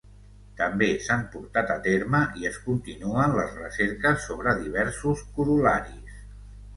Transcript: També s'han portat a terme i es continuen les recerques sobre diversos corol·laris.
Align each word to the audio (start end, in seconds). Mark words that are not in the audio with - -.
També 0.59 0.85
s'han 1.07 1.25
portat 1.33 1.73
a 1.73 1.75
terme 1.87 2.21
i 2.43 2.47
es 2.49 2.57
continuen 2.69 3.35
les 3.41 3.53
recerques 3.57 4.25
sobre 4.31 4.55
diversos 4.63 5.23
corol·laris. 5.37 6.17